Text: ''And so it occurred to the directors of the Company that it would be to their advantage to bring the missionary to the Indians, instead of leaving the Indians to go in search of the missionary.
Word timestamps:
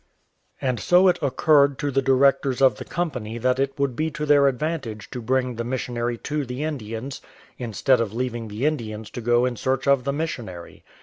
''And 0.61 0.79
so 0.79 1.07
it 1.09 1.19
occurred 1.21 1.77
to 1.77 1.91
the 1.91 2.01
directors 2.01 2.59
of 2.59 2.77
the 2.77 2.85
Company 2.85 3.37
that 3.37 3.59
it 3.59 3.77
would 3.77 3.95
be 3.95 4.09
to 4.09 4.25
their 4.25 4.47
advantage 4.47 5.11
to 5.11 5.21
bring 5.21 5.57
the 5.57 5.63
missionary 5.63 6.17
to 6.23 6.43
the 6.43 6.63
Indians, 6.63 7.21
instead 7.59 8.01
of 8.01 8.11
leaving 8.11 8.47
the 8.47 8.65
Indians 8.65 9.11
to 9.11 9.21
go 9.21 9.45
in 9.45 9.55
search 9.57 9.85
of 9.87 10.03
the 10.03 10.11
missionary. 10.13 10.83